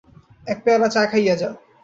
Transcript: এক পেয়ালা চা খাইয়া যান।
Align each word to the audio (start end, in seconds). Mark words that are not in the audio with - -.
এক 0.47 0.57
পেয়ালা 0.63 0.87
চা 0.87 1.01
খাইয়া 1.11 1.35
যান। 1.35 1.53